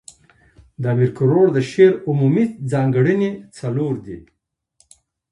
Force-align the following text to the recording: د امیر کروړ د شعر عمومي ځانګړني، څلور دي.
د 0.81 0.83
امیر 0.93 1.11
کروړ 1.17 1.45
د 1.53 1.57
شعر 1.71 1.93
عمومي 2.09 2.45
ځانګړني، 2.71 3.31
څلور 3.57 3.93
دي. 4.05 4.17